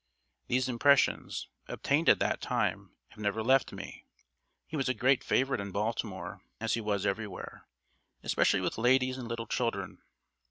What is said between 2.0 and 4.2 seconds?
at that time, have never left me.